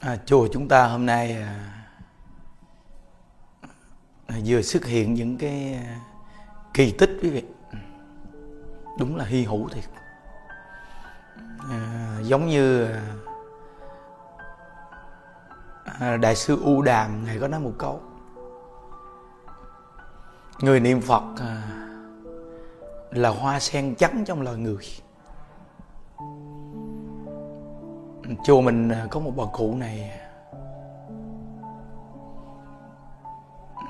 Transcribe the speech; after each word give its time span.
À, 0.00 0.16
chùa 0.26 0.48
chúng 0.52 0.68
ta 0.68 0.86
hôm 0.86 1.06
nay 1.06 1.32
à, 1.32 1.84
à, 4.26 4.36
vừa 4.46 4.62
xuất 4.62 4.84
hiện 4.84 5.14
những 5.14 5.38
cái 5.38 5.74
à, 5.74 6.00
kỳ 6.74 6.92
tích 6.92 7.18
quý 7.22 7.30
vị. 7.30 7.44
Đúng 8.98 9.16
là 9.16 9.24
hy 9.24 9.44
hữu 9.44 9.68
thiệt. 9.68 9.84
À, 11.70 12.16
giống 12.22 12.48
như 12.48 12.84
à, 12.84 13.02
à, 15.84 16.16
đại 16.16 16.36
sư 16.36 16.62
u 16.64 16.82
đàm 16.82 17.24
ngài 17.24 17.38
có 17.38 17.48
nói 17.48 17.60
một 17.60 17.72
câu. 17.78 18.02
Người 20.60 20.80
niệm 20.80 21.00
phật 21.00 21.22
à, 21.40 21.62
là 23.10 23.28
hoa 23.28 23.60
sen 23.60 23.94
trắng 23.94 24.24
trong 24.26 24.42
lời 24.42 24.56
người. 24.56 24.84
Chùa 28.44 28.60
mình 28.60 28.90
có 29.10 29.20
một 29.20 29.32
bà 29.36 29.44
cụ 29.52 29.74
này. 29.74 30.10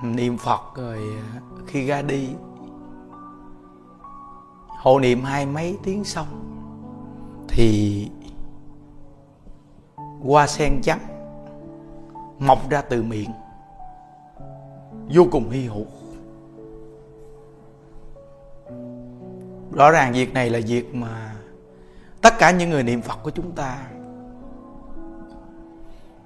Niệm 0.03 0.39
phật 0.39 0.61
rồi 0.75 0.98
khi 1.66 1.87
ra 1.87 2.03
đi, 2.03 2.29
hộ 4.69 4.98
niệm 4.98 5.23
hai 5.23 5.47
mấy 5.47 5.79
tiếng 5.83 6.05
xong 6.05 6.27
thì 7.48 8.11
hoa 10.23 10.47
sen 10.47 10.81
trắng, 10.83 11.01
mọc 12.39 12.70
ra 12.70 12.83
từ 12.83 13.03
miệng, 13.03 13.31
vô 15.15 15.27
cùng 15.33 15.51
hy 15.51 15.67
hữu. 15.67 15.87
Rõ 19.73 19.91
ràng 19.91 20.12
việc 20.12 20.34
này 20.34 20.51
là 20.51 20.61
việc 20.67 20.95
mà 20.95 21.37
tất 22.23 22.34
cả 22.39 22.51
những 22.51 22.70
người 22.70 22.83
niệm 22.83 23.03
phật 23.03 23.19
của 23.23 23.31
chúng 23.31 23.53
ta 23.53 23.78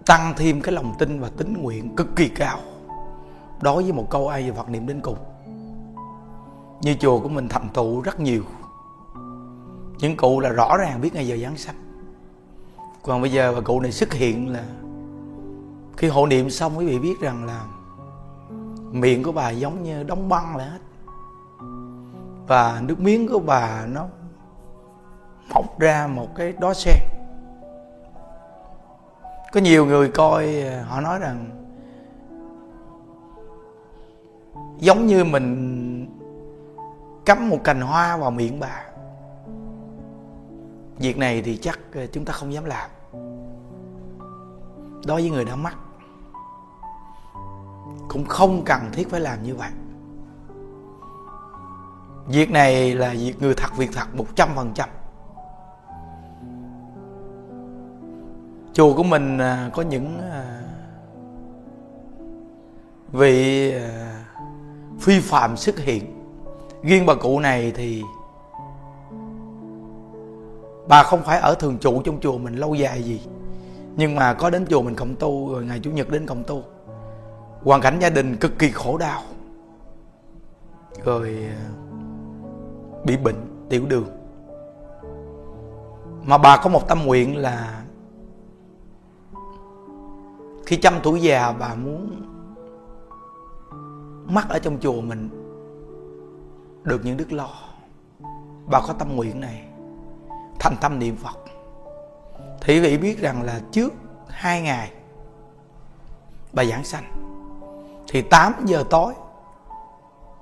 tăng 0.06 0.34
thêm 0.36 0.60
cái 0.60 0.74
lòng 0.74 0.94
tin 0.98 1.20
và 1.20 1.30
tín 1.36 1.52
nguyện 1.52 1.96
cực 1.96 2.16
kỳ 2.16 2.28
cao 2.28 2.58
đối 3.62 3.82
với 3.82 3.92
một 3.92 4.10
câu 4.10 4.28
ai 4.28 4.42
về 4.42 4.56
Phật 4.56 4.68
niệm 4.68 4.86
đến 4.86 5.00
cùng. 5.00 5.18
Như 6.80 6.94
chùa 7.00 7.20
của 7.20 7.28
mình 7.28 7.48
thành 7.48 7.68
tựu 7.74 8.00
rất 8.00 8.20
nhiều. 8.20 8.42
Những 9.98 10.16
cụ 10.16 10.40
là 10.40 10.48
rõ 10.48 10.76
ràng 10.76 11.00
biết 11.00 11.14
ngày 11.14 11.28
giờ 11.28 11.36
giáng 11.36 11.56
sanh. 11.56 11.76
Còn 13.02 13.20
bây 13.22 13.32
giờ 13.32 13.52
bà 13.54 13.60
cụ 13.60 13.80
này 13.80 13.92
xuất 13.92 14.12
hiện 14.12 14.52
là 14.52 14.64
khi 15.96 16.08
hộ 16.08 16.26
niệm 16.26 16.50
xong 16.50 16.78
quý 16.78 16.86
vị 16.86 16.98
biết 16.98 17.20
rằng 17.20 17.44
là 17.44 17.64
miệng 18.92 19.22
của 19.22 19.32
bà 19.32 19.50
giống 19.50 19.82
như 19.82 20.02
đóng 20.02 20.28
băng 20.28 20.56
lại 20.56 20.68
hết. 20.68 20.78
Và 22.46 22.80
nước 22.86 23.00
miếng 23.00 23.28
của 23.28 23.38
bà 23.38 23.86
nó 23.86 24.06
mọc 25.54 25.78
ra 25.78 26.06
một 26.06 26.28
cái 26.36 26.52
đó 26.52 26.74
sen 26.74 26.94
có 29.54 29.60
nhiều 29.60 29.86
người 29.86 30.08
coi 30.08 30.62
à, 30.62 30.84
họ 30.88 31.00
nói 31.00 31.18
rằng 31.18 31.50
giống 34.78 35.06
như 35.06 35.24
mình 35.24 36.10
cắm 37.24 37.48
một 37.48 37.58
cành 37.64 37.80
hoa 37.80 38.16
vào 38.16 38.30
miệng 38.30 38.60
bà. 38.60 38.82
Việc 40.98 41.18
này 41.18 41.42
thì 41.42 41.56
chắc 41.56 41.78
à, 41.92 42.06
chúng 42.12 42.24
ta 42.24 42.32
không 42.32 42.52
dám 42.52 42.64
làm. 42.64 42.90
Đối 45.06 45.20
với 45.20 45.30
người 45.30 45.44
đã 45.44 45.56
mắc, 45.56 45.76
cũng 48.08 48.24
không 48.28 48.62
cần 48.64 48.80
thiết 48.92 49.10
phải 49.10 49.20
làm 49.20 49.42
như 49.42 49.54
vậy. 49.56 49.70
Việc 52.26 52.50
này 52.50 52.94
là 52.94 53.10
việc 53.10 53.34
người 53.40 53.54
thật, 53.54 53.76
việc 53.76 53.90
thật, 53.92 54.14
một 54.14 54.26
trăm 54.36 54.48
phần 54.54 54.72
trăm. 54.74 54.88
Chùa 58.74 58.94
của 58.94 59.02
mình 59.02 59.38
à, 59.38 59.70
có 59.72 59.82
những 59.82 60.18
à, 60.30 60.62
vị 63.12 63.72
à, 63.72 64.24
phi 65.00 65.20
phạm 65.20 65.56
xuất 65.56 65.78
hiện. 65.78 66.04
Riêng 66.82 67.06
bà 67.06 67.14
cụ 67.14 67.40
này 67.40 67.72
thì 67.76 68.02
bà 70.88 71.02
không 71.02 71.22
phải 71.22 71.38
ở 71.38 71.54
thường 71.54 71.78
trụ 71.78 72.02
trong 72.02 72.20
chùa 72.20 72.38
mình 72.38 72.54
lâu 72.54 72.74
dài 72.74 73.02
gì. 73.02 73.22
Nhưng 73.96 74.14
mà 74.14 74.34
có 74.34 74.50
đến 74.50 74.66
chùa 74.70 74.82
mình 74.82 74.94
cộng 74.94 75.16
tu, 75.16 75.52
rồi 75.52 75.64
ngày 75.64 75.80
chủ 75.82 75.90
nhật 75.90 76.10
đến 76.10 76.26
cộng 76.26 76.44
tu. 76.44 76.62
Hoàn 77.62 77.80
cảnh 77.80 77.98
gia 78.00 78.10
đình 78.10 78.36
cực 78.36 78.58
kỳ 78.58 78.70
khổ 78.70 78.98
đau. 78.98 79.22
Rồi 81.04 81.38
bị 83.04 83.16
bệnh 83.16 83.66
tiểu 83.68 83.86
đường. 83.86 84.08
Mà 86.22 86.38
bà 86.38 86.56
có 86.56 86.70
một 86.70 86.88
tâm 86.88 87.04
nguyện 87.04 87.36
là 87.36 87.82
khi 90.66 90.76
trăm 90.76 90.94
tuổi 91.02 91.22
già, 91.22 91.52
bà 91.52 91.74
muốn 91.74 92.22
mắc 94.26 94.46
ở 94.48 94.58
trong 94.58 94.78
chùa 94.80 95.00
mình 95.00 95.28
được 96.82 97.00
những 97.04 97.16
đức 97.16 97.32
lo. 97.32 97.50
Bà 98.66 98.80
có 98.86 98.94
tâm 98.98 99.16
nguyện 99.16 99.40
này, 99.40 99.64
thành 100.60 100.76
tâm 100.80 100.98
niệm 100.98 101.16
phật. 101.16 101.38
Thì 102.60 102.80
vị 102.80 102.98
biết 102.98 103.20
rằng 103.20 103.42
là 103.42 103.60
trước 103.72 103.92
hai 104.28 104.62
ngày 104.62 104.92
bà 106.52 106.64
giảng 106.64 106.84
sanh, 106.84 107.04
thì 108.08 108.22
8 108.22 108.52
giờ 108.64 108.84
tối 108.90 109.14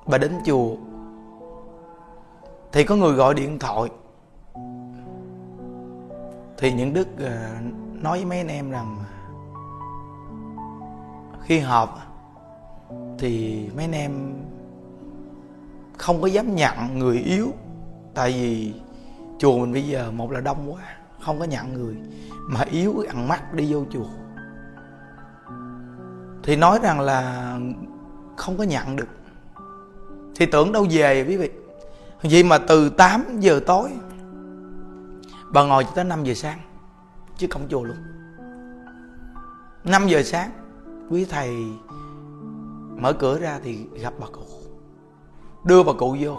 bà 0.07 0.19
đến 0.19 0.39
chùa. 0.47 0.77
Thì 2.73 2.85
có 2.85 2.97
người 2.97 3.13
gọi 3.13 3.35
điện 3.35 3.59
thoại. 3.59 3.91
Thì 6.57 6.73
những 6.73 6.95
đức 6.95 7.09
ờ, 7.19 7.39
nói 7.93 8.19
với 8.19 8.25
mấy 8.25 8.39
anh 8.39 8.49
em 8.49 8.71
rằng 8.71 8.97
khi 11.45 11.59
họp 11.59 11.99
thì 13.19 13.69
mấy 13.77 13.85
anh 13.85 13.93
em 13.93 14.35
không 15.99 16.21
có 16.21 16.27
dám 16.27 16.55
nhận 16.55 16.99
người 16.99 17.19
yếu, 17.19 17.49
tại 18.15 18.33
vì 18.33 18.75
chùa 19.39 19.59
mình 19.59 19.73
bây 19.73 19.83
giờ 19.83 20.11
một 20.11 20.33
là 20.33 20.41
đông 20.41 20.73
quá, 20.73 20.83
không 21.21 21.39
có 21.39 21.45
nhận 21.45 21.73
người, 21.73 21.97
mà 22.49 22.61
yếu 22.61 23.05
ăn 23.09 23.29
mắt 23.29 23.55
đi 23.55 23.73
vô 23.73 23.85
chùa. 23.91 24.09
Thì 26.43 26.57
nói 26.57 26.79
rằng 26.83 27.01
là 27.01 27.53
không 28.37 28.57
có 28.57 28.65
nhận 28.65 28.97
được. 28.97 29.09
Thì 30.37 30.47
tưởng 30.47 30.73
đâu 30.73 30.87
về 30.91 31.25
quý 31.29 31.37
vị. 31.37 31.51
Vậy 32.23 32.43
mà 32.43 32.59
từ 32.59 32.89
8 32.89 33.41
giờ 33.41 33.61
tối, 33.67 33.91
bà 35.53 35.65
ngồi 35.65 35.85
cho 35.85 35.91
tới 35.95 36.05
5 36.05 36.25
giờ 36.25 36.35
sáng, 36.35 36.59
chứ 37.37 37.47
không 37.51 37.69
chùa 37.69 37.85
luôn. 37.85 37.97
5 39.85 40.09
giờ 40.09 40.23
sáng 40.23 40.51
quý 41.13 41.25
thầy 41.25 41.67
mở 42.97 43.13
cửa 43.13 43.39
ra 43.39 43.61
thì 43.65 43.79
gặp 44.01 44.15
bà 44.21 44.27
cụ. 44.27 44.41
Đưa 45.65 45.83
bà 45.83 45.93
cụ 45.93 46.17
vô. 46.21 46.37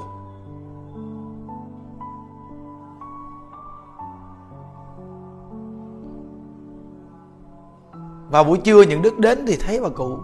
Và 8.30 8.44
buổi 8.44 8.58
trưa 8.58 8.82
những 8.82 9.02
đức 9.02 9.20
đến 9.20 9.46
thì 9.48 9.58
thấy 9.60 9.82
bà 9.82 9.90
cụ 9.90 10.18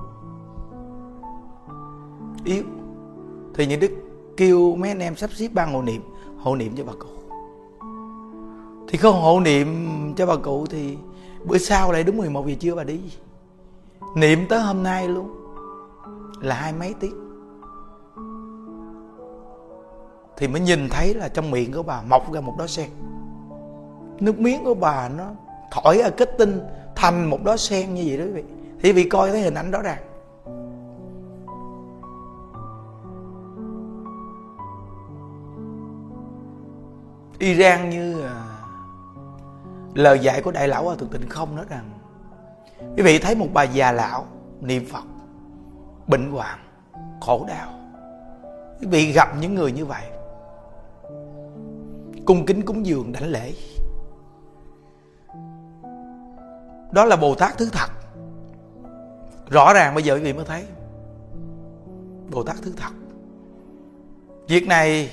yếu. 2.44 2.64
Thì 3.54 3.66
những 3.66 3.80
đức 3.80 3.92
kêu 4.38 4.76
mấy 4.76 4.90
anh 4.90 5.00
em 5.00 5.16
sắp 5.16 5.30
xếp 5.34 5.50
ban 5.54 5.74
hộ 5.74 5.82
niệm 5.82 6.02
hộ 6.40 6.56
niệm 6.56 6.76
cho 6.76 6.84
bà 6.84 6.94
cụ. 7.00 7.10
Thì 8.88 8.98
không 8.98 9.22
hộ 9.22 9.40
niệm 9.40 9.68
cho 10.16 10.26
bà 10.26 10.36
cụ 10.36 10.66
thì 10.66 10.98
bữa 11.46 11.58
sau 11.58 11.92
lại 11.92 12.04
đúng 12.04 12.18
11 12.18 12.48
giờ 12.48 12.56
trưa 12.60 12.76
bà 12.76 12.84
đi 12.84 13.00
niệm 14.16 14.46
tới 14.50 14.62
hôm 14.62 14.84
nay 14.84 15.08
luôn. 15.08 15.30
Là 16.42 16.56
hai 16.56 16.74
mấy 16.74 16.94
tiếng. 17.00 17.16
Thì 20.38 20.48
mới 20.48 20.62
nhìn 20.62 20.90
thấy 20.90 21.14
là 21.14 21.30
trong 21.30 21.52
miệng 21.52 21.74
của 21.74 21.84
bà 21.84 22.02
mọc 22.02 22.34
ra 22.34 22.42
một 22.42 22.56
đóa 22.58 22.68
sen. 22.68 22.90
Nước 24.20 24.40
miếng 24.40 24.64
của 24.64 24.74
bà 24.74 25.10
nó 25.10 25.26
thổi 25.72 26.00
ở 26.00 26.10
kết 26.10 26.38
tinh 26.38 26.62
thành 26.96 27.30
một 27.30 27.40
đóa 27.44 27.58
sen 27.58 27.96
như 27.96 28.04
vậy 28.08 28.18
đó 28.18 28.24
quý 28.24 28.32
vị. 28.32 28.44
Thì 28.80 28.92
vị 28.92 29.10
coi 29.10 29.32
thấy 29.32 29.42
hình 29.42 29.54
ảnh 29.54 29.72
đó 29.72 29.82
ràng 29.82 30.10
Iran 37.40 37.90
như 37.90 38.22
à, 38.22 38.46
lời 39.94 40.20
dạy 40.20 40.42
của 40.42 40.52
đại 40.52 40.68
lão 40.68 40.88
ở 40.88 40.96
thực 40.96 41.12
tịnh 41.12 41.30
không 41.30 41.56
nói 41.56 41.66
rằng 41.70 41.99
quý 42.98 43.04
vị 43.04 43.20
thấy 43.20 43.36
một 43.36 43.48
bà 43.54 43.64
già 43.64 43.92
lão, 43.92 44.26
niệm 44.62 44.86
phật, 44.86 45.04
bệnh 46.08 46.32
hoạn, 46.32 46.60
khổ 47.22 47.46
đau. 47.48 47.74
Quý 48.82 48.88
vị 48.88 49.12
gặp 49.12 49.28
những 49.40 49.56
người 49.56 49.72
như 49.72 49.86
vậy, 49.86 50.04
cung 52.26 52.46
kính 52.46 52.66
cúng 52.66 52.86
dường 52.86 53.12
đảnh 53.12 53.28
lễ. 53.30 53.54
Đó 56.92 57.06
là 57.06 57.16
bồ 57.16 57.36
tát 57.36 57.58
thứ 57.58 57.70
thật. 57.72 57.90
Rõ 59.50 59.74
ràng 59.74 59.96
bây 59.96 60.04
giờ 60.04 60.16
quý 60.16 60.22
vị 60.22 60.34
mới 60.34 60.46
thấy, 60.46 60.66
bồ 62.32 62.44
tát 62.44 62.56
thứ 62.62 62.74
thật. 62.78 62.92
Việc 64.48 64.68
này 64.68 65.12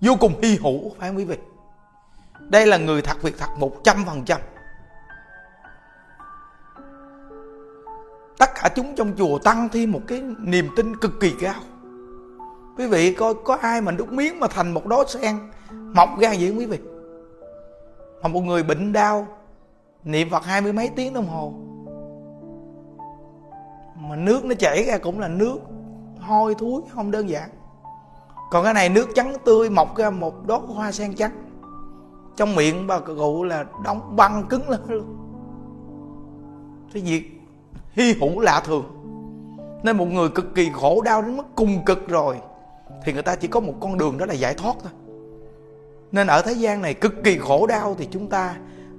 vô 0.00 0.12
cùng 0.20 0.42
hy 0.42 0.56
hữu 0.56 0.90
phải 0.98 1.08
không 1.08 1.16
quý 1.16 1.24
vị? 1.24 1.38
Đây 2.40 2.66
là 2.66 2.76
người 2.76 3.02
thật 3.02 3.22
việc 3.22 3.34
thật 3.38 3.48
một 3.58 3.72
trăm 3.84 4.04
phần 4.06 4.24
trăm. 4.24 4.40
Cả 8.66 8.74
chúng 8.74 8.94
trong 8.96 9.12
chùa 9.16 9.38
tăng 9.38 9.68
thêm 9.72 9.92
một 9.92 10.00
cái 10.06 10.22
niềm 10.38 10.68
tin 10.76 10.96
cực 10.96 11.20
kỳ 11.20 11.34
cao. 11.40 11.54
Quý 12.78 12.86
vị 12.86 13.14
coi, 13.14 13.34
có 13.44 13.54
ai 13.54 13.80
mà 13.80 13.92
đúc 13.92 14.12
miếng 14.12 14.40
mà 14.40 14.46
thành 14.46 14.74
một 14.74 14.86
đóa 14.86 15.04
sen 15.08 15.38
mọc 15.94 16.08
ra 16.18 16.34
vậy 16.38 16.48
không 16.48 16.58
quý 16.58 16.66
vị? 16.66 16.78
Mà 18.22 18.28
một 18.28 18.40
người 18.40 18.62
bệnh 18.62 18.92
đau, 18.92 19.26
niệm 20.04 20.30
phật 20.30 20.44
hai 20.44 20.60
mươi 20.60 20.72
mấy 20.72 20.88
tiếng 20.88 21.14
đồng 21.14 21.26
hồ, 21.26 21.52
mà 24.08 24.16
nước 24.16 24.44
nó 24.44 24.54
chảy 24.58 24.84
ra 24.84 24.98
cũng 24.98 25.20
là 25.20 25.28
nước 25.28 25.58
hôi 26.20 26.54
thối, 26.58 26.82
không 26.90 27.10
đơn 27.10 27.28
giản. 27.28 27.50
Còn 28.50 28.64
cái 28.64 28.74
này 28.74 28.88
nước 28.88 29.08
trắng 29.14 29.34
tươi 29.44 29.70
mọc 29.70 29.96
ra 29.96 30.10
một 30.10 30.46
đóa 30.46 30.58
hoa 30.58 30.92
sen 30.92 31.14
trắng. 31.14 31.32
Trong 32.36 32.54
miệng 32.54 32.86
bà 32.86 32.98
cụ 32.98 33.44
là 33.44 33.64
đóng 33.84 34.16
băng 34.16 34.44
cứng 34.48 34.68
lên. 34.68 34.80
Luôn 34.88 35.16
cái 36.92 37.02
việc 37.02 37.35
hy 37.96 38.12
hữu 38.12 38.40
lạ 38.40 38.62
thường. 38.64 38.84
Nên 39.82 39.96
một 39.96 40.04
người 40.04 40.28
cực 40.28 40.54
kỳ 40.54 40.70
khổ 40.72 41.00
đau 41.00 41.22
đến 41.22 41.36
mức 41.36 41.46
cùng 41.54 41.84
cực 41.84 42.08
rồi, 42.08 42.36
thì 43.04 43.12
người 43.12 43.22
ta 43.22 43.36
chỉ 43.36 43.48
có 43.48 43.60
một 43.60 43.74
con 43.80 43.98
đường 43.98 44.18
đó 44.18 44.26
là 44.26 44.34
giải 44.34 44.54
thoát 44.54 44.76
thôi. 44.82 44.92
Nên 46.12 46.26
ở 46.26 46.42
thế 46.42 46.52
gian 46.52 46.82
này 46.82 46.94
cực 46.94 47.14
kỳ 47.24 47.38
khổ 47.38 47.66
đau 47.66 47.94
thì 47.98 48.08
chúng 48.10 48.28
ta 48.28 48.54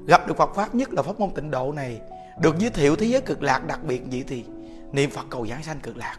gặp 0.06 0.28
được 0.28 0.38
Phật 0.38 0.56
pháp 0.56 0.76
nhất 0.76 0.94
là 0.94 1.02
pháp 1.02 1.20
môn 1.20 1.30
tịnh 1.30 1.52
độ 1.52 1.72
này, 1.72 2.02
được 2.40 2.60
giới 2.60 2.70
thiệu 2.70 2.96
thế 2.96 3.06
giới 3.06 3.22
cực 3.22 3.44
lạc 3.44 3.68
đặc 3.68 3.80
biệt 3.84 4.04
vậy 4.12 4.24
thì 4.28 4.46
niệm 4.92 5.10
Phật 5.10 5.26
cầu 5.30 5.48
giảng 5.48 5.64
sanh 5.64 5.80
cực 5.80 5.98
lạc. 5.98 6.18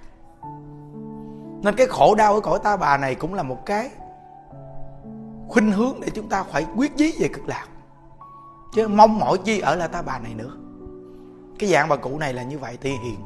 Nên 1.62 1.74
cái 1.76 1.86
khổ 1.86 2.14
đau 2.14 2.34
ở 2.34 2.40
cõi 2.40 2.58
ta 2.64 2.76
bà 2.76 2.96
này 2.96 3.14
cũng 3.14 3.34
là 3.34 3.42
một 3.42 3.66
cái 3.66 3.90
khuynh 5.48 5.72
hướng 5.72 6.00
để 6.00 6.08
chúng 6.14 6.28
ta 6.28 6.42
phải 6.42 6.66
quyết 6.76 6.96
chí 6.96 7.14
về 7.20 7.28
cực 7.28 7.48
lạc. 7.48 7.66
Chứ 8.74 8.88
mong 8.88 9.18
mỏi 9.18 9.38
chi 9.44 9.60
ở 9.60 9.74
là 9.74 9.86
ta 9.86 10.02
bà 10.02 10.18
này 10.18 10.34
nữa 10.34 10.50
cái 11.58 11.70
dạng 11.70 11.88
bà 11.88 11.96
cụ 11.96 12.18
này 12.18 12.34
là 12.34 12.42
như 12.42 12.58
vậy, 12.58 12.78
thể 12.80 12.90
hiện. 12.90 13.20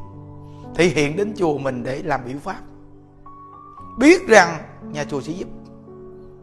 Thể 0.74 0.84
hiện 0.84 1.16
đến 1.16 1.34
chùa 1.36 1.58
mình 1.58 1.82
để 1.82 2.02
làm 2.02 2.20
biểu 2.26 2.38
pháp. 2.38 2.60
Biết 3.98 4.28
rằng 4.28 4.58
nhà 4.92 5.04
chùa 5.04 5.20
sẽ 5.20 5.32
giúp. 5.32 5.48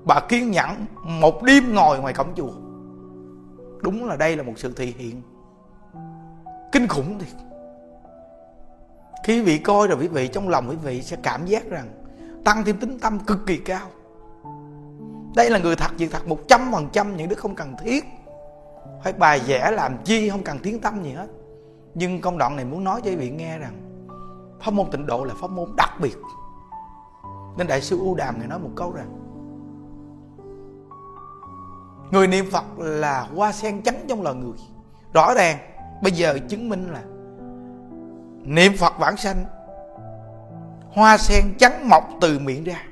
Bà 0.03 0.19
kiên 0.19 0.51
nhẫn 0.51 0.85
một 1.03 1.43
đêm 1.43 1.73
ngồi 1.73 1.99
ngoài 1.99 2.13
cổng 2.13 2.35
chùa. 2.35 2.51
Đúng 3.81 4.05
là 4.05 4.15
đây 4.15 4.35
là 4.35 4.43
một 4.43 4.53
sự 4.55 4.73
thể 4.73 4.85
hiện. 4.85 5.21
Kinh 6.71 6.87
khủng 6.87 7.19
thiệt. 7.19 7.35
Khi 9.23 9.39
quý 9.39 9.45
vị 9.45 9.57
coi 9.57 9.87
rồi, 9.87 9.97
quý 10.01 10.07
vị, 10.07 10.27
trong 10.27 10.49
lòng 10.49 10.69
quý 10.69 10.75
vị 10.75 11.01
sẽ 11.01 11.17
cảm 11.23 11.45
giác 11.45 11.69
rằng 11.69 11.87
tăng 12.45 12.63
thêm 12.63 12.77
tính 12.77 12.99
tâm 12.99 13.19
cực 13.19 13.37
kỳ 13.45 13.57
cao. 13.57 13.87
Đây 15.35 15.49
là 15.49 15.59
người 15.59 15.75
thật, 15.75 15.91
việc 15.97 16.11
thật, 16.11 16.27
một 16.27 16.47
trăm 16.47 16.71
phần 16.71 16.87
trăm 16.93 17.17
những 17.17 17.29
đứa 17.29 17.35
không 17.35 17.55
cần 17.55 17.75
thiết. 17.83 18.05
Phải 19.03 19.13
bài 19.13 19.41
vẽ 19.47 19.71
làm 19.71 19.97
chi 20.03 20.29
không 20.29 20.43
cần 20.43 20.59
tiếng 20.63 20.79
tâm 20.79 21.03
gì 21.03 21.11
hết 21.11 21.27
nhưng 21.93 22.21
công 22.21 22.37
đoạn 22.37 22.55
này 22.55 22.65
muốn 22.65 22.83
nói 22.83 23.01
cho 23.03 23.09
quý 23.09 23.15
vị 23.15 23.29
nghe 23.29 23.57
rằng, 23.57 24.05
pháp 24.61 24.71
môn 24.71 24.91
tịnh 24.91 25.05
độ 25.05 25.23
là 25.23 25.33
pháp 25.41 25.49
môn 25.51 25.69
đặc 25.77 25.89
biệt. 26.01 26.17
Nên 27.57 27.67
đại 27.67 27.81
sư 27.81 27.99
u 27.99 28.15
đàm 28.15 28.39
ngài 28.39 28.47
nói 28.47 28.59
một 28.59 28.69
câu 28.75 28.91
rằng, 28.91 29.15
người 32.11 32.27
niệm 32.27 32.45
phật 32.51 32.63
là 32.77 33.27
hoa 33.35 33.51
sen 33.51 33.81
trắng 33.81 34.05
trong 34.09 34.21
lòng 34.21 34.39
người. 34.39 34.57
Rõ 35.13 35.33
ràng, 35.33 35.57
bây 36.03 36.11
giờ 36.11 36.39
chứng 36.49 36.69
minh 36.69 36.91
là 36.91 37.03
niệm 38.43 38.71
phật 38.77 38.93
vãng 38.99 39.17
sanh, 39.17 39.45
hoa 40.91 41.17
sen 41.17 41.43
trắng 41.59 41.89
mọc 41.89 42.03
từ 42.21 42.39
miệng 42.39 42.63
ra, 42.63 42.83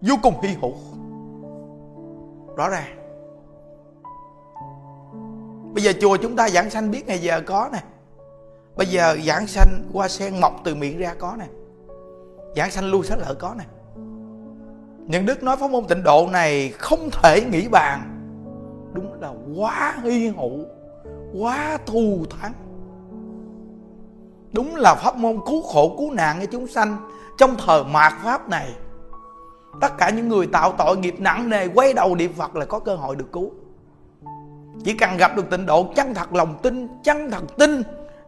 vô 0.00 0.14
cùng 0.22 0.34
hy 0.42 0.48
hữu. 0.48 0.74
Rõ 2.56 2.68
ràng. 2.68 2.98
Bây 5.74 5.84
giờ 5.84 5.92
chùa 6.00 6.16
chúng 6.16 6.36
ta 6.36 6.48
giảng 6.48 6.70
sanh 6.70 6.90
biết 6.90 7.06
ngày 7.06 7.18
giờ 7.18 7.42
có 7.46 7.70
nè 7.72 7.78
bây 8.76 8.86
giờ 8.86 9.16
giảng 9.26 9.46
sanh 9.46 9.82
hoa 9.92 10.08
sen 10.08 10.40
mọc 10.40 10.60
từ 10.64 10.74
miệng 10.74 10.98
ra 10.98 11.14
có 11.18 11.36
nè. 11.38 11.46
Giảng 12.56 12.70
sanh 12.70 12.84
lưu 12.84 13.02
sách 13.02 13.18
lợi 13.18 13.34
có 13.34 13.54
nè. 13.58 13.64
Những 15.06 15.26
đức 15.26 15.42
nói 15.42 15.56
pháp 15.56 15.70
môn 15.70 15.84
tịnh 15.84 16.02
độ 16.02 16.28
này 16.32 16.68
không 16.78 17.10
thể 17.12 17.44
nghĩ 17.44 17.68
bàn. 17.68 18.00
Đúng 18.92 19.20
là 19.20 19.32
quá 19.56 19.94
hy 20.02 20.28
hữu 20.28 20.58
quá 21.38 21.78
thù 21.86 22.24
thắng. 22.30 22.52
Đúng 24.52 24.76
là 24.76 24.94
pháp 24.94 25.16
môn 25.16 25.40
cứu 25.46 25.62
khổ 25.62 25.94
cứu 25.98 26.10
nạn 26.10 26.36
cho 26.40 26.46
chúng 26.52 26.66
sanh 26.66 26.96
trong 27.38 27.56
thời 27.66 27.84
mạt 27.84 28.12
pháp 28.22 28.48
này. 28.48 28.68
Tất 29.80 29.98
cả 29.98 30.10
những 30.10 30.28
người 30.28 30.46
tạo 30.46 30.72
tội 30.78 30.96
nghiệp 30.96 31.14
nặng 31.18 31.48
nề 31.48 31.68
quay 31.68 31.92
đầu 31.92 32.14
niệm 32.14 32.32
phật 32.32 32.56
là 32.56 32.64
có 32.64 32.78
cơ 32.78 32.94
hội 32.94 33.16
được 33.16 33.32
cứu. 33.32 33.50
Chỉ 34.84 34.94
cần 34.94 35.16
gặp 35.16 35.36
được 35.36 35.50
tịnh 35.50 35.66
độ, 35.66 35.86
chân 35.96 36.14
thật 36.14 36.34
lòng 36.34 36.58
tin, 36.62 36.88
chân 37.04 37.30
thật 37.30 37.42
tin 37.58 37.82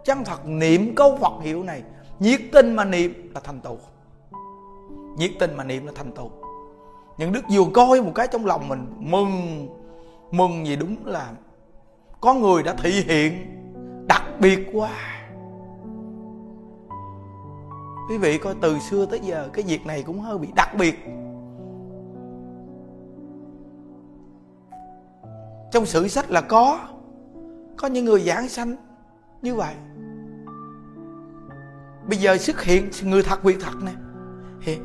chân 0.05 0.25
thật 0.25 0.47
niệm 0.47 0.95
câu 0.95 1.17
phật 1.17 1.33
hiệu 1.43 1.63
này, 1.63 1.83
nhiệt 2.19 2.41
tình 2.53 2.75
mà 2.77 2.85
niệm 2.85 3.31
là 3.35 3.41
thành 3.41 3.61
tựu. 3.61 3.77
Nhiệt 5.17 5.31
tình 5.39 5.57
mà 5.57 5.65
niệm 5.65 5.87
là 5.87 5.93
thành 5.95 6.13
tựu. 6.13 6.31
Những 7.19 7.33
đức 7.33 7.45
vừa 7.51 7.65
coi 7.75 8.03
một 8.03 8.13
cái 8.15 8.29
trong 8.33 8.47
lòng 8.47 8.69
mình, 8.69 8.87
mừng 8.99 9.69
mừng 10.31 10.67
gì 10.67 10.77
đúng 10.77 10.97
là 11.07 11.33
có 12.21 12.35
người 12.35 12.63
đã 12.63 12.75
thị 12.75 12.91
hiện, 12.91 13.33
đặc 14.09 14.23
biệt 14.41 14.59
quá. 14.73 14.91
Quý 18.11 18.19
vị 18.19 18.39
coi, 18.39 18.55
từ 18.61 18.79
xưa 18.79 19.07
tới 19.07 19.21
giờ, 19.21 19.49
cái 19.53 19.65
việc 19.69 19.87
này 19.87 20.03
cũng 20.03 20.21
hơi 20.21 20.39
bị 20.39 20.49
đặc 20.57 20.69
biệt. 20.79 20.95
Trong 25.71 25.87
sử 25.87 26.09
sách 26.09 26.31
là 26.31 26.41
có 26.41 26.89
có 27.77 27.89
những 27.89 28.05
người 28.05 28.21
giảng 28.21 28.49
sanh 28.49 28.77
như 29.43 29.55
vậy 29.55 29.75
bây 32.09 32.19
giờ 32.19 32.39
xuất 32.39 32.63
hiện 32.63 32.91
người 33.03 33.23
thật 33.23 33.45
việc 33.45 33.57
thật 33.61 33.75
nè. 33.83 33.93
Thì 34.61 34.79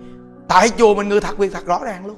tại 0.47 0.69
chùa 0.77 0.95
mình 0.95 1.09
người 1.09 1.21
thật 1.21 1.37
việc 1.37 1.53
thật 1.53 1.65
rõ 1.65 1.79
ràng 1.83 2.05
luôn. 2.05 2.17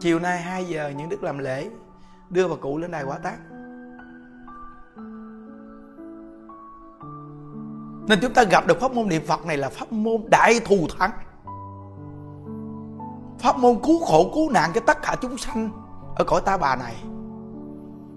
Chiều 0.00 0.18
nay 0.18 0.40
2 0.40 0.64
giờ 0.64 0.92
những 0.96 1.08
đức 1.08 1.22
làm 1.22 1.38
lễ, 1.38 1.68
đưa 2.30 2.48
bà 2.48 2.56
cụ 2.56 2.78
lên 2.78 2.90
đài 2.90 3.04
quả 3.04 3.18
tác 3.18 3.36
nên 8.10 8.18
chúng 8.22 8.32
ta 8.34 8.44
gặp 8.44 8.66
được 8.66 8.80
pháp 8.80 8.92
môn 8.92 9.08
niệm 9.08 9.22
phật 9.26 9.46
này 9.46 9.56
là 9.56 9.68
pháp 9.68 9.92
môn 9.92 10.24
đại 10.28 10.60
thù 10.64 10.86
thắng. 10.98 11.10
Pháp 13.38 13.58
môn 13.58 13.76
cứu 13.82 14.00
khổ, 14.04 14.30
cứu 14.34 14.50
nạn 14.50 14.70
cho 14.74 14.80
tất 14.80 15.02
cả 15.02 15.16
chúng 15.22 15.38
sanh 15.38 15.70
ở 16.16 16.24
cõi 16.24 16.40
ta 16.44 16.56
bà 16.56 16.76
này 16.76 16.94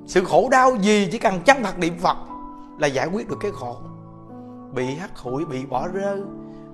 sự 0.06 0.24
khổ 0.24 0.50
đau 0.52 0.76
gì 0.76 1.10
chỉ 1.12 1.18
cần 1.18 1.42
chân 1.46 1.64
thật 1.64 1.80
niệm 1.80 2.00
phật 2.00 2.18
là 2.78 2.88
giải 2.88 3.08
quyết 3.08 3.30
được 3.30 3.38
cái 3.40 3.52
khổ. 3.52 3.78
Bị 4.74 4.96
hắt 4.96 5.18
hủi, 5.18 5.46
bị 5.46 5.66
bỏ 5.66 5.88
rơi, 5.88 6.22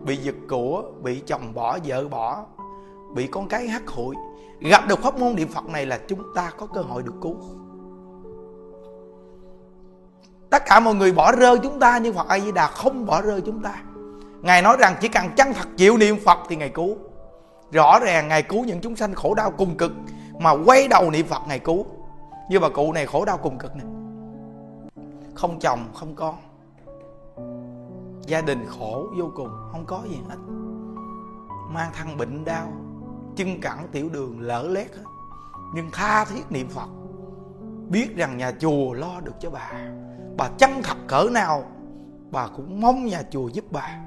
bị 0.05 0.15
giật 0.15 0.35
của, 0.49 0.83
bị 1.01 1.19
chồng 1.19 1.53
bỏ, 1.53 1.77
vợ 1.85 2.07
bỏ, 2.07 2.45
bị 3.13 3.27
con 3.27 3.47
cái 3.47 3.67
hắt 3.67 3.87
hủi. 3.87 4.15
Gặp 4.59 4.87
được 4.87 4.99
pháp 4.99 5.19
môn 5.19 5.35
niệm 5.35 5.47
phật 5.47 5.65
này 5.65 5.85
là 5.85 5.99
chúng 6.07 6.23
ta 6.35 6.51
có 6.57 6.65
cơ 6.65 6.81
hội 6.81 7.03
được 7.03 7.13
cứu. 7.21 7.35
Tất 10.49 10.63
cả 10.65 10.79
mọi 10.79 10.95
người 10.95 11.11
bỏ 11.11 11.31
rơi 11.31 11.57
chúng 11.63 11.79
ta, 11.79 11.97
nhưng 11.97 12.15
phật 12.15 12.27
a 12.27 12.39
di 12.39 12.51
đà 12.51 12.67
không 12.67 13.05
bỏ 13.05 13.21
rơi 13.21 13.41
chúng 13.41 13.61
ta. 13.61 13.75
Ngài 14.41 14.61
nói 14.61 14.77
rằng 14.79 14.95
chỉ 15.01 15.07
cần 15.07 15.25
chân 15.35 15.53
thật 15.53 15.67
chịu 15.77 15.97
niệm 15.97 16.17
phật 16.25 16.39
thì 16.49 16.55
ngài 16.55 16.69
cứu. 16.69 16.97
Rõ 17.71 17.99
ràng 17.99 18.27
ngài 18.27 18.43
cứu 18.43 18.63
những 18.63 18.81
chúng 18.81 18.95
sanh 18.95 19.13
khổ 19.13 19.33
đau 19.33 19.51
cùng 19.51 19.77
cực, 19.77 19.91
mà 20.39 20.51
quay 20.65 20.87
đầu 20.87 21.11
niệm 21.11 21.25
phật 21.25 21.41
ngài 21.47 21.59
cứu 21.59 21.85
như 22.49 22.59
bà 22.59 22.69
cụ 22.69 22.93
này 22.93 23.05
khổ 23.05 23.25
đau 23.25 23.37
cùng 23.37 23.57
cực 23.57 23.75
này 23.75 23.85
không 25.39 25.59
chồng, 25.59 25.79
không 25.93 26.15
con. 26.15 26.35
Gia 28.21 28.41
đình 28.41 28.65
khổ 28.67 29.07
vô 29.17 29.31
cùng, 29.35 29.49
không 29.71 29.85
có 29.85 30.01
gì 30.09 30.17
hết. 30.29 30.35
Mang 31.69 31.91
thân 31.93 32.17
bệnh 32.17 32.45
đau, 32.45 32.71
chân 33.35 33.61
cẳng 33.61 33.87
tiểu 33.91 34.09
đường 34.09 34.39
lỡ 34.39 34.63
lét 34.63 34.95
hết. 34.95 35.03
Nhưng 35.75 35.89
tha 35.91 36.25
thiết 36.25 36.51
niệm 36.51 36.69
phật. 36.69 36.89
Biết 37.89 38.15
rằng 38.15 38.37
nhà 38.37 38.51
chùa 38.59 38.93
lo 38.93 39.19
được 39.23 39.31
cho 39.39 39.49
bà. 39.49 39.71
Bà 40.37 40.49
chân 40.57 40.71
thật 40.83 40.97
cỡ 41.07 41.27
nào, 41.31 41.63
bà 42.31 42.47
cũng 42.55 42.81
mong 42.81 43.05
nhà 43.05 43.23
chùa 43.31 43.47
giúp 43.47 43.65
bà. 43.71 43.99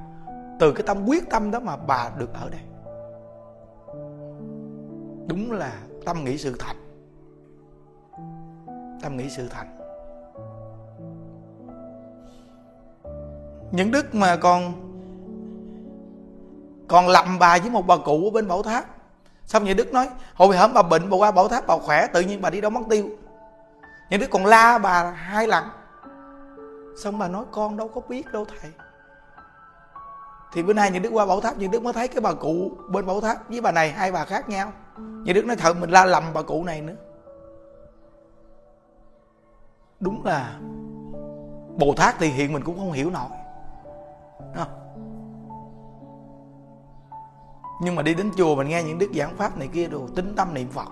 Từ 0.61 0.73
cái 0.73 0.87
tâm 0.87 1.07
quyết 1.07 1.31
tâm 1.31 1.51
đó 1.51 1.61
mà 1.61 1.77
bà 1.77 2.11
được 2.19 2.35
ở 2.35 2.51
đây. 2.51 2.63
Đúng 5.29 5.53
là 5.53 5.73
tâm 6.05 6.25
nghĩ 6.25 6.39
sự 6.39 6.57
thật 6.59 6.77
tâm 9.03 9.17
nghĩ 9.17 9.31
sự 9.31 9.49
thành 9.49 9.79
những 13.73 13.91
đức 13.91 14.15
mà 14.15 14.37
còn 14.37 14.73
còn 16.89 17.09
lầm 17.09 17.39
bà 17.39 17.59
với 17.59 17.71
một 17.71 17.87
bà 17.87 17.97
cụ 17.97 18.25
ở 18.25 18.31
bên 18.31 18.49
bảo 18.49 18.63
tháp. 18.63 18.85
Xong 19.47 19.65
những 19.65 19.77
đức 19.77 19.93
nói, 19.93 20.09
hồi 20.35 20.57
hổm 20.57 20.73
bà 20.75 20.83
bệnh, 20.83 21.11
bà 21.11 21.17
qua 21.17 21.31
bảo 21.31 21.49
tháp, 21.49 21.67
bà 21.67 21.79
khỏe, 21.79 22.07
tự 22.07 22.21
nhiên 22.21 22.43
bà 22.43 22.51
đi 22.51 22.61
đâu 22.61 22.71
mất 22.71 22.81
tiêu. 22.91 23.05
Những 24.11 24.21
đức 24.21 24.27
còn 24.31 24.47
la 24.47 24.79
bà 24.79 25.11
hai 25.11 25.47
lần. 25.47 25.65
Xong 27.03 27.19
bà 27.19 27.29
nói, 27.29 27.45
con 27.51 27.77
đâu 27.77 27.89
có 27.89 28.01
biết 28.09 28.33
đâu, 28.33 28.45
thầy. 28.61 28.71
Thì 30.53 30.63
bữa 30.63 30.73
nay 30.73 30.91
những 30.91 31.03
đức 31.03 31.11
qua 31.13 31.27
bảo 31.27 31.41
tháp 31.41 31.59
những 31.59 31.71
đức 31.71 31.83
mới 31.83 31.93
thấy 31.93 32.09
cái 32.09 32.21
bà 32.21 32.33
cụ 32.33 32.71
bên 32.89 33.07
bảo 33.07 33.21
tháp 33.21 33.49
với 33.49 33.61
bà 33.61 33.73
này 33.73 33.91
hai 33.91 34.13
bà 34.13 34.25
khác 34.25 34.49
nhau. 34.49 34.73
Những 34.99 35.35
đức 35.35 35.45
nói, 35.45 35.57
thật, 35.57 35.77
mình 35.81 35.91
la 35.91 36.05
lầm 36.05 36.25
bà 36.35 36.43
cụ 36.43 36.65
này 36.65 36.81
nữa 36.81 36.95
đúng 40.03 40.25
là 40.25 40.59
bồ 41.79 41.95
tát 41.97 42.15
thì 42.19 42.29
hiện 42.29 42.53
mình 42.53 42.63
cũng 42.63 42.79
không 42.79 42.93
hiểu 42.93 43.11
nổi. 43.11 43.29
Không? 44.55 44.83
nhưng 47.83 47.95
mà 47.95 48.03
đi 48.03 48.15
đến 48.15 48.31
chùa 48.37 48.57
mình 48.57 48.69
nghe 48.69 48.83
những 48.83 48.99
đức 48.99 49.11
giảng 49.15 49.37
pháp 49.37 49.59
này 49.59 49.69
kia 49.73 49.87
đồ, 49.87 50.07
tính 50.17 50.33
tâm 50.37 50.55
niệm 50.55 50.69
phật, 50.69 50.89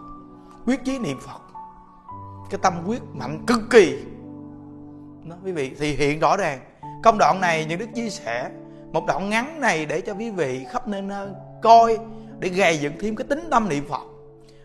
quyết 0.67 0.85
chí 0.85 0.99
niệm 0.99 1.19
phật, 1.21 1.41
cái 2.51 2.61
tâm 2.63 2.75
quyết 2.87 3.03
mạnh 3.15 3.45
cực 3.47 3.61
kỳ. 3.71 3.99
Đó, 5.25 5.37
quý 5.45 5.53
vị, 5.53 5.73
thì 5.79 5.95
hiện 5.95 6.21
rõ 6.21 6.37
ràng, 6.37 6.61
công 7.03 7.19
đoạn 7.19 7.41
này 7.41 7.65
những 7.65 7.79
đức 7.79 7.89
chia 7.95 8.11
sẻ, 8.11 8.51
một 8.93 9.07
đoạn 9.07 9.31
ngắn 9.31 9.61
này 9.61 9.87
để 9.87 10.01
cho 10.01 10.15
quý 10.15 10.31
vị 10.31 10.65
khắp 10.71 10.89
nơi 10.89 11.03
nơi 11.03 11.29
coi, 11.63 11.99
để 12.39 12.49
gầy 12.49 12.79
dựng 12.79 12.93
thêm 13.01 13.17
cái 13.17 13.27
tính 13.27 13.49
tâm 13.51 13.69
niệm 13.69 13.85
phật. 13.89 14.03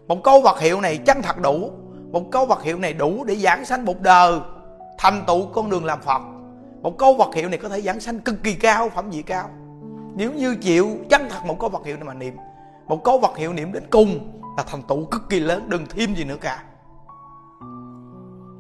Một 0.07 0.23
câu 0.23 0.41
vật 0.41 0.59
hiệu 0.59 0.81
này 0.81 0.97
chân 0.97 1.21
thật 1.21 1.39
đủ 1.41 1.71
một 2.11 2.31
câu 2.31 2.45
vật 2.45 2.63
hiệu 2.63 2.79
này 2.79 2.93
đủ 2.93 3.23
để 3.23 3.35
giảng 3.35 3.65
sanh 3.65 3.85
một 3.85 4.01
đời, 4.01 4.39
thành 4.97 5.23
tựu 5.27 5.45
con 5.45 5.69
đường 5.69 5.85
làm 5.85 6.01
phật. 6.01 6.21
Một 6.81 6.97
câu 6.97 7.13
vật 7.13 7.35
hiệu 7.35 7.49
này 7.49 7.57
có 7.57 7.69
thể 7.69 7.81
giảng 7.81 7.99
sanh 7.99 8.19
cực 8.19 8.43
kỳ 8.43 8.53
cao, 8.53 8.89
phẩm 8.89 9.09
vị 9.09 9.21
cao. 9.21 9.49
Nếu 10.15 10.31
như 10.33 10.55
chịu, 10.55 10.89
chân 11.09 11.21
thật 11.29 11.45
một 11.45 11.59
câu 11.59 11.69
vật 11.69 11.85
hiệu 11.85 11.95
này 11.95 12.05
mà 12.05 12.13
niệm. 12.13 12.35
Một 12.87 13.03
câu 13.03 13.19
vật 13.19 13.37
hiệu 13.37 13.53
niệm 13.53 13.71
đến 13.71 13.83
cùng 13.89 14.41
là 14.57 14.63
thành 14.63 14.81
tựu 14.81 15.05
cực 15.05 15.29
kỳ 15.29 15.39
lớn, 15.39 15.65
đừng 15.67 15.85
thêm 15.89 16.15
gì 16.15 16.23
nữa 16.23 16.37
cả. 16.41 16.63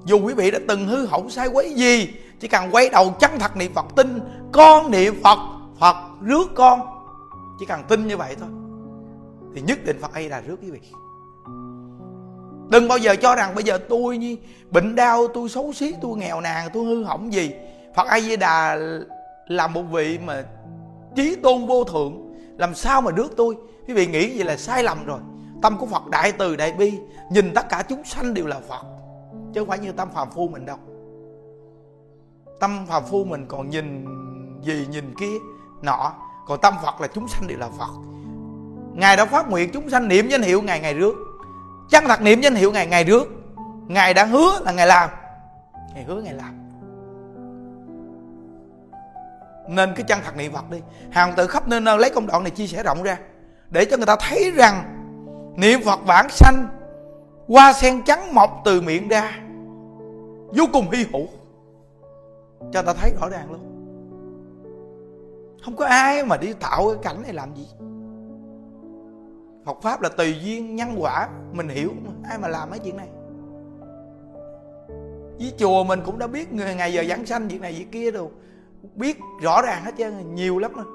Dù 0.05 0.19
quý 0.25 0.33
vị 0.33 0.51
đã 0.51 0.59
từng 0.67 0.87
hư 0.87 1.05
hỏng 1.05 1.29
sai 1.29 1.47
quấy 1.47 1.73
gì, 1.73 2.13
chỉ 2.39 2.47
cần 2.47 2.69
quay 2.71 2.89
đầu 2.89 3.13
chân 3.19 3.31
thật 3.39 3.57
niệm 3.57 3.73
phật, 3.73 3.85
tin 3.95 4.19
con 4.51 4.91
niệm 4.91 5.21
phật 5.23 5.39
phật 5.79 5.95
rước 6.21 6.47
con. 6.55 6.79
Chỉ 7.59 7.65
cần 7.65 7.83
tin 7.87 8.07
như 8.07 8.17
vậy 8.17 8.35
thôi. 8.39 8.49
Thì 9.55 9.61
nhất 9.61 9.85
định 9.85 9.97
phật 10.01 10.13
ấy 10.13 10.29
là 10.29 10.41
rước 10.41 10.55
quý 10.61 10.71
vị 10.71 10.79
đừng 12.69 12.87
bao 12.87 12.97
giờ 12.97 13.15
cho 13.15 13.35
rằng 13.35 13.55
bây 13.55 13.63
giờ 13.63 13.77
tôi 13.89 14.17
như 14.17 14.35
bệnh 14.71 14.95
đau, 14.95 15.27
tôi 15.27 15.49
xấu 15.49 15.73
xí, 15.73 15.93
tôi 16.01 16.17
nghèo 16.17 16.41
nàn, 16.41 16.69
tôi 16.73 16.85
hư 16.85 17.03
hỏng 17.03 17.33
gì. 17.33 17.51
Phật 17.95 18.07
a 18.07 18.19
di 18.19 18.35
đà 18.35 18.77
là 19.47 19.67
một 19.67 19.81
vị 19.81 20.19
mà 20.25 20.43
trí 21.15 21.35
tôn 21.35 21.65
vô 21.65 21.83
thượng. 21.83 22.35
Làm 22.57 22.75
sao 22.75 23.01
mà 23.01 23.11
rước 23.11 23.33
tôi? 23.37 23.55
Quý 23.87 23.93
vị 23.93 24.07
nghĩ 24.07 24.37
vậy 24.37 24.45
là 24.45 24.57
sai 24.57 24.83
lầm 24.83 25.05
rồi. 25.05 25.19
Tâm 25.61 25.77
của 25.77 25.85
phật 25.85 26.07
đại 26.07 26.31
từ 26.31 26.55
đại 26.55 26.71
bi, 26.71 26.93
nhìn 27.31 27.53
tất 27.53 27.69
cả 27.69 27.83
chúng 27.89 28.03
sanh 28.03 28.33
đều 28.33 28.45
là 28.45 28.59
phật. 28.69 28.83
Chứ 29.53 29.61
không 29.61 29.67
phải 29.67 29.79
như 29.79 29.91
tâm 29.91 30.07
phàm 30.13 30.31
phu 30.31 30.47
mình 30.47 30.65
đâu. 30.65 30.77
Tâm 32.59 32.85
phàm 32.87 33.03
phu 33.05 33.23
mình 33.23 33.45
còn 33.47 33.69
nhìn 33.69 34.05
gì, 34.63 34.87
nhìn 34.91 35.13
kia, 35.19 35.37
nọ. 35.81 36.13
Còn 36.47 36.59
tâm 36.61 36.73
phật 36.83 37.01
là 37.01 37.07
chúng 37.07 37.27
sanh 37.27 37.47
đều 37.47 37.57
là 37.57 37.69
phật. 37.77 37.91
Ngài 38.93 39.17
đã 39.17 39.25
phát 39.25 39.49
nguyện 39.49 39.69
chúng 39.73 39.89
sanh 39.89 40.07
niệm 40.07 40.27
danh 40.29 40.41
hiệu 40.41 40.61
ngài 40.61 40.79
ngày 40.79 40.93
rước 40.93 41.15
chân 41.89 42.03
thật 42.07 42.21
niệm 42.21 42.41
danh 42.41 42.55
hiệu 42.55 42.71
ngài 42.71 42.87
ngày 42.87 43.03
trước. 43.03 43.27
Ngài 43.87 44.13
đã 44.13 44.25
hứa 44.25 44.59
là 44.61 44.71
ngài 44.71 44.87
làm. 44.87 45.09
Ngài 45.93 46.03
hứa 46.03 46.21
ngài 46.21 46.33
làm. 46.33 46.61
Nên 49.69 49.93
cái 49.95 50.05
chân 50.07 50.19
thật 50.25 50.35
niệm 50.37 50.53
phật 50.53 50.69
đi. 50.71 50.81
Hàng 51.11 51.33
tự 51.35 51.47
khắp 51.47 51.67
nơi 51.67 51.81
nơi 51.81 51.99
lấy 51.99 52.09
công 52.09 52.27
đoạn 52.27 52.43
này 52.43 52.51
chia 52.51 52.67
sẻ 52.67 52.83
rộng 52.83 53.03
ra. 53.03 53.17
Để 53.69 53.85
cho 53.85 53.97
người 53.97 54.05
ta 54.05 54.15
thấy 54.15 54.51
rằng 54.51 54.83
niệm 55.57 55.79
phật 55.85 55.99
vãng 56.05 56.29
sanh, 56.29 56.67
hoa 57.47 57.73
sen 57.73 58.03
trắng 58.03 58.33
mọc 58.33 58.61
từ 58.65 58.81
miệng 58.81 59.07
ra, 59.07 59.31
vô 60.57 60.63
cùng 60.73 60.91
hy 60.91 61.05
hữu. 61.13 61.27
Cho 62.73 62.81
ta 62.81 62.93
thấy 62.93 63.13
rõ 63.21 63.29
ràng 63.29 63.51
luôn. 63.51 63.61
Không 65.63 65.75
có 65.75 65.85
ai 65.85 66.23
mà 66.25 66.37
đi 66.37 66.53
tạo 66.53 66.87
cái 66.87 66.97
cảnh 67.03 67.21
này 67.21 67.33
làm 67.33 67.55
gì. 67.55 67.67
Phật 69.65 69.81
pháp 69.81 70.01
là 70.01 70.09
tùy 70.09 70.35
duyên, 70.43 70.75
nhân 70.75 70.95
quả. 70.97 71.27
Mình 71.53 71.69
hiểu 71.69 71.91
ai 72.29 72.37
mà 72.37 72.47
làm 72.47 72.69
mấy 72.69 72.79
chuyện 72.79 72.97
này. 72.97 73.07
Với 75.39 75.53
chùa 75.57 75.83
mình 75.83 76.01
cũng 76.05 76.19
đã 76.19 76.27
biết 76.27 76.53
người 76.53 76.75
ngày 76.75 76.93
giờ 76.93 77.03
giảng 77.09 77.25
sanh 77.25 77.47
việc 77.47 77.61
này 77.61 77.73
việc 77.73 77.91
kia 77.91 78.11
đồ. 78.11 78.29
Biết 78.95 79.19
rõ 79.41 79.61
ràng 79.61 79.83
hết 79.83 79.91
trơn 79.97 80.35
nhiều 80.35 80.59
lắm 80.59 80.71
rồi. 80.73 80.85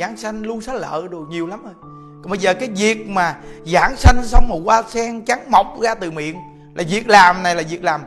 Giảng 0.00 0.16
sanh 0.16 0.42
lưu 0.42 0.60
xá 0.60 0.72
lợi 0.72 1.08
đồ, 1.08 1.18
nhiều 1.18 1.46
lắm 1.46 1.62
rồi. 1.64 1.74
Còn 2.22 2.30
bây 2.30 2.38
giờ 2.38 2.54
cái 2.54 2.68
việc 2.76 3.08
mà 3.08 3.40
giảng 3.66 3.96
sanh 3.96 4.24
xong 4.24 4.48
mà 4.48 4.56
hoa 4.64 4.82
sen 4.88 5.24
trắng 5.24 5.50
mọc 5.50 5.66
ra 5.80 5.94
từ 5.94 6.10
miệng, 6.10 6.36
là 6.74 6.84
việc 6.88 7.08
làm 7.08 7.42
này 7.42 7.54
là 7.54 7.62
việc 7.68 7.84
làm 7.84 8.00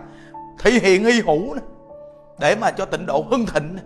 thể 0.59 0.71
hiện 0.71 1.05
hy 1.05 1.21
hữu 1.21 1.55
để 2.39 2.55
mà 2.55 2.71
cho 2.71 2.85
tịnh 2.85 3.05
độ 3.05 3.25
hưng 3.29 3.45
thịnh 3.45 3.75
này 3.75 3.83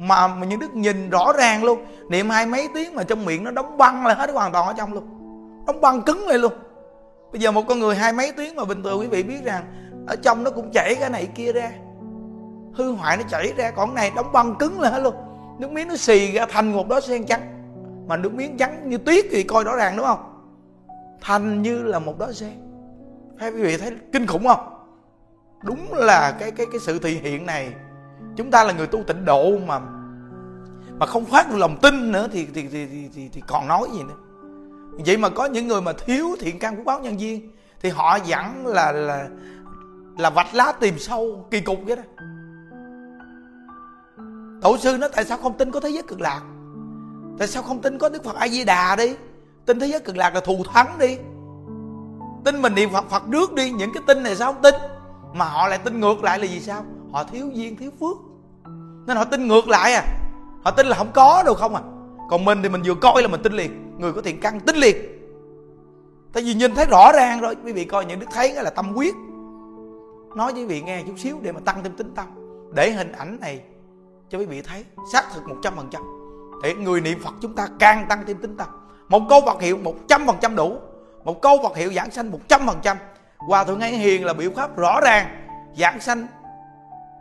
mà, 0.00 0.28
mà 0.28 0.46
những 0.46 0.60
đức 0.60 0.74
nhìn 0.74 1.10
rõ 1.10 1.32
ràng 1.38 1.64
luôn. 1.64 1.84
Niệm 2.08 2.30
hai 2.30 2.46
mấy 2.46 2.68
tiếng 2.74 2.94
mà 2.94 3.04
trong 3.04 3.24
miệng 3.24 3.44
nó 3.44 3.50
đóng 3.50 3.78
băng 3.78 4.06
là 4.06 4.14
hết 4.14 4.30
hoàn 4.30 4.52
toàn 4.52 4.66
ở 4.66 4.72
trong 4.72 4.92
luôn. 4.92 5.04
Đóng 5.66 5.80
băng 5.80 6.02
cứng 6.02 6.26
lại 6.26 6.38
luôn. 6.38 6.52
Bây 7.32 7.40
giờ 7.40 7.50
một 7.50 7.62
con 7.68 7.78
người 7.78 7.96
hai 7.96 8.12
mấy 8.12 8.32
tiếng 8.32 8.56
mà 8.56 8.64
bình 8.64 8.82
thường 8.82 9.00
quý 9.00 9.06
vị 9.06 9.22
biết 9.22 9.44
rằng 9.44 9.64
ở 10.06 10.16
trong 10.16 10.44
nó 10.44 10.50
cũng 10.50 10.70
chảy 10.72 10.94
cái 11.00 11.10
này 11.10 11.28
kia 11.34 11.52
ra. 11.52 11.70
Hư 12.74 12.92
hoại 12.92 13.16
nó 13.16 13.22
chảy 13.30 13.52
ra 13.56 13.70
còn 13.70 13.94
này 13.94 14.12
đóng 14.16 14.32
băng 14.32 14.54
cứng 14.54 14.80
là 14.80 14.90
hết 14.90 14.98
luôn. 14.98 15.14
Nước 15.58 15.70
miếng 15.72 15.88
nó 15.88 15.96
xì 15.96 16.32
ra 16.32 16.46
thành 16.48 16.72
một 16.72 16.88
đó 16.88 17.00
sen 17.00 17.26
trắng. 17.26 17.40
Mà 18.08 18.16
nước 18.16 18.34
miếng 18.34 18.56
trắng 18.56 18.90
như 18.90 18.98
tuyết 18.98 19.24
thì 19.30 19.42
coi 19.42 19.64
rõ 19.64 19.76
ràng 19.76 19.96
đúng 19.96 20.06
không? 20.06 20.18
Thành 21.20 21.62
như 21.62 21.82
là 21.82 21.98
một 21.98 22.18
đó 22.18 22.32
sen. 22.32 22.52
Phải 23.40 23.50
quý 23.50 23.62
vị 23.62 23.76
thấy 23.76 23.90
kinh 24.12 24.26
khủng 24.26 24.46
không? 24.46 24.60
Đúng 25.62 25.92
là 25.92 26.36
cái 26.40 26.50
cái 26.50 26.66
cái 26.72 26.80
sự 26.80 26.98
thị 26.98 27.18
hiện 27.22 27.46
này 27.46 27.72
chúng 28.40 28.50
ta 28.50 28.64
là 28.64 28.72
người 28.72 28.86
tu 28.86 29.02
tịnh 29.02 29.24
độ 29.24 29.58
mà 29.66 29.80
mà 30.98 31.06
không 31.06 31.24
phát 31.24 31.50
được 31.50 31.56
lòng 31.56 31.76
tin 31.82 32.12
nữa 32.12 32.28
thì 32.32 32.46
thì 32.54 32.62
thì 32.62 32.86
thì, 32.86 33.08
thì, 33.14 33.28
thì 33.32 33.42
còn 33.46 33.68
nói 33.68 33.88
gì 33.92 34.02
nữa. 34.02 34.14
Vậy 35.06 35.16
mà 35.16 35.28
có 35.28 35.46
những 35.46 35.68
người 35.68 35.80
mà 35.80 35.92
thiếu 35.92 36.36
thiện 36.40 36.58
căn 36.58 36.76
của 36.76 36.82
báo 36.84 37.00
nhân 37.00 37.16
viên 37.16 37.52
thì 37.82 37.88
họ 37.88 38.18
vẫn 38.26 38.66
là 38.66 38.92
là 38.92 39.28
là 40.18 40.30
vạch 40.30 40.54
lá 40.54 40.72
tìm 40.80 40.98
sâu 40.98 41.46
kỳ 41.50 41.60
cục 41.60 41.78
vậy 41.84 41.96
đó. 41.96 42.02
Tổ 44.62 44.78
sư 44.78 44.96
nói 44.96 45.10
tại 45.14 45.24
sao 45.24 45.38
không 45.38 45.58
tin 45.58 45.70
có 45.70 45.80
thế 45.80 45.88
giới 45.88 46.02
cực 46.02 46.20
lạc? 46.20 46.40
Tại 47.38 47.48
sao 47.48 47.62
không 47.62 47.82
tin 47.82 47.98
có 47.98 48.08
đức 48.08 48.24
phật 48.24 48.36
a 48.36 48.48
di 48.48 48.64
đà 48.64 48.96
đi? 48.96 49.14
Tin 49.66 49.80
thế 49.80 49.86
giới 49.86 50.00
cực 50.00 50.16
lạc 50.16 50.34
là 50.34 50.40
thù 50.40 50.62
thắng 50.74 50.98
đi. 50.98 51.16
Tin 52.44 52.62
mình 52.62 52.74
niệm 52.74 52.90
phật 52.92 53.04
phật 53.10 53.22
trước 53.32 53.52
đi 53.54 53.70
những 53.70 53.90
cái 53.94 54.02
tin 54.06 54.22
này 54.22 54.36
sao 54.36 54.52
không 54.52 54.62
tin? 54.62 54.74
Mà 55.34 55.44
họ 55.44 55.68
lại 55.68 55.78
tin 55.78 56.00
ngược 56.00 56.24
lại 56.24 56.38
là 56.38 56.44
gì 56.44 56.60
sao? 56.60 56.84
Họ 57.12 57.24
thiếu 57.24 57.50
duyên 57.54 57.76
thiếu 57.76 57.90
phước 58.00 58.29
nên 59.06 59.16
họ 59.16 59.24
tin 59.24 59.48
ngược 59.48 59.68
lại 59.68 59.92
à. 59.92 60.02
Họ 60.64 60.70
tin 60.70 60.86
là 60.86 60.96
không 60.96 61.10
có 61.14 61.42
đâu 61.46 61.54
không 61.54 61.74
à. 61.74 61.82
Còn 62.30 62.44
mình 62.44 62.62
thì 62.62 62.68
mình 62.68 62.82
vừa 62.84 62.94
coi 62.94 63.22
là 63.22 63.28
mình 63.28 63.42
tin 63.42 63.52
liền. 63.52 63.98
Người 63.98 64.12
có 64.12 64.22
thiện 64.22 64.40
căn 64.40 64.60
tin 64.60 64.76
liền. 64.76 64.96
Tại 66.32 66.42
vì 66.42 66.54
nhìn 66.54 66.74
thấy 66.74 66.86
rõ 66.86 67.12
ràng 67.12 67.40
rồi. 67.40 67.56
Quý 67.64 67.72
vị 67.72 67.84
coi 67.84 68.04
những 68.04 68.20
đức 68.20 68.26
thấy 68.32 68.54
là 68.54 68.70
tâm 68.70 68.92
quyết 68.94 69.14
nói 70.36 70.52
với 70.52 70.62
quý 70.62 70.66
vị 70.66 70.82
nghe 70.82 71.02
chút 71.06 71.14
xíu 71.18 71.36
để 71.42 71.52
mà 71.52 71.60
tăng 71.64 71.82
thêm 71.82 71.92
tính 71.96 72.14
tâm. 72.14 72.26
Để 72.72 72.90
hình 72.90 73.12
ảnh 73.12 73.38
này 73.40 73.60
cho 74.30 74.38
quý 74.38 74.46
vị 74.46 74.62
thấy 74.62 74.84
xác 75.12 75.24
thực 75.34 75.48
một 75.48 75.56
trăm 75.62 75.72
phần 75.76 75.88
trăm. 75.90 76.02
Để 76.62 76.74
người 76.74 77.00
niệm 77.00 77.22
phật 77.22 77.34
chúng 77.40 77.54
ta 77.54 77.68
càng 77.78 78.06
tăng 78.08 78.24
thêm 78.26 78.38
tính 78.38 78.56
tâm. 78.56 78.68
Một 79.08 79.20
câu 79.28 79.40
Phật 79.46 79.60
hiệu 79.60 79.76
một 79.76 79.94
trăm 80.08 80.26
phần 80.26 80.36
trăm 80.40 80.56
đủ. 80.56 80.76
Một 81.24 81.42
câu 81.42 81.58
Phật 81.62 81.76
hiệu 81.76 81.92
giảng 81.92 82.10
sanh 82.10 82.30
một 82.30 82.40
trăm 82.48 82.66
phần 82.66 82.78
trăm. 82.82 82.96
Hòa 83.36 83.64
thượng 83.64 83.80
An 83.80 83.92
hiền 83.92 84.24
là 84.24 84.32
biểu 84.32 84.50
pháp 84.56 84.76
rõ 84.76 85.00
ràng 85.00 85.26
giảng 85.76 86.00
sanh 86.00 86.26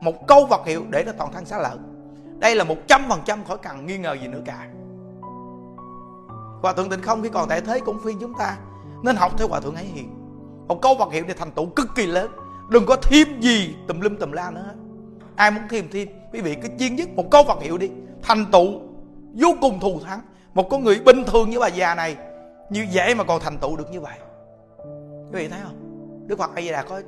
một 0.01 0.27
câu 0.27 0.45
vật 0.45 0.61
hiệu 0.65 0.83
để 0.89 1.03
nó 1.05 1.11
toàn 1.17 1.31
thân 1.33 1.45
xá 1.45 1.57
lợi. 1.57 1.77
Đây 2.39 2.55
là 2.55 2.63
một 2.63 2.77
trăm 2.87 3.01
phần 3.09 3.21
trăm 3.25 3.43
khỏi 3.43 3.57
cần 3.57 3.85
nghi 3.85 3.97
ngờ 3.97 4.17
gì 4.21 4.27
nữa 4.27 4.41
cả. 4.45 4.67
Hòa 6.61 6.73
thượng 6.73 6.89
tịnh 6.89 7.01
không 7.01 7.23
khi 7.23 7.29
còn 7.29 7.49
tại 7.49 7.61
thế 7.61 7.79
cũng 7.79 7.99
khuyên 8.03 8.17
chúng 8.19 8.33
ta 8.39 8.57
nên 9.03 9.15
học 9.15 9.37
theo 9.37 9.47
hòa 9.47 9.59
thượng 9.59 9.75
ấy 9.75 9.85
hiền. 9.85 10.09
Một 10.67 10.81
câu 10.81 10.95
vật 10.95 11.11
hiệu 11.11 11.25
này 11.25 11.35
thành 11.39 11.51
tựu 11.51 11.65
cực 11.65 11.87
kỳ 11.95 12.07
lớn. 12.07 12.31
Đừng 12.69 12.85
có 12.85 12.95
thêm 12.95 13.27
gì 13.41 13.75
tùm 13.87 13.99
lum 13.99 14.15
tùm 14.15 14.31
la 14.31 14.51
nữa. 14.51 14.63
Hết 14.67 14.75
ai 15.35 15.51
muốn 15.51 15.63
thêm 15.69 15.87
thêm 15.91 16.07
quý 16.33 16.41
vị 16.41 16.55
cứ 16.61 16.69
chiên 16.79 16.95
nhất 16.95 17.09
một 17.15 17.31
câu 17.31 17.43
vật 17.43 17.61
hiệu 17.61 17.77
đi. 17.77 17.91
Thành 18.21 18.45
tựu 18.51 18.81
vô 19.33 19.47
cùng 19.61 19.79
thù 19.79 19.99
thắng. 20.05 20.21
Một 20.53 20.67
con 20.69 20.83
người 20.83 20.99
bình 21.05 21.23
thường 21.27 21.49
như 21.49 21.59
bà 21.59 21.67
già 21.67 21.95
này, 21.95 22.17
như 22.69 22.87
vậy 22.93 23.15
mà 23.15 23.23
còn 23.23 23.41
thành 23.41 23.57
tựu 23.57 23.77
được 23.77 23.91
như 23.91 24.01
vậy. 24.01 24.19
Quý 25.31 25.39
vị 25.39 25.47
thấy 25.47 25.59
không? 25.63 25.75
Đức 26.27 26.39
phật 26.39 26.55
a 26.55 26.61
di 26.61 26.71
đà 26.71 26.83
có 26.83 27.01